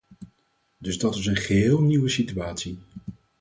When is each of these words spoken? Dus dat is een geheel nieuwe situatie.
Dus 0.77 0.97
dat 0.97 1.15
is 1.15 1.25
een 1.25 1.35
geheel 1.37 1.81
nieuwe 1.81 2.09
situatie. 2.09 2.79